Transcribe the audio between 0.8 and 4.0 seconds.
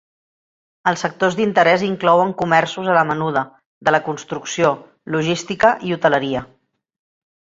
Els sectors d'interès inclouen comerços a la menuda, de